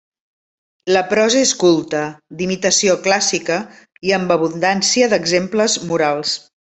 [0.95, 1.99] La prosa és culta,
[2.39, 3.57] d'imitació clàssica
[4.11, 6.35] i amb abundància d'exemples morals.